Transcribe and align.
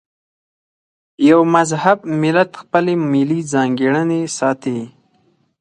یو 1.29 1.39
مهذب 1.53 1.99
ملت 2.21 2.51
خپلې 2.61 2.93
ملي 3.11 3.39
ځانګړنې 3.53 4.21
ساتي. 4.37 4.79